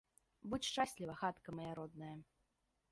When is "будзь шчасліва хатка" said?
0.53-1.49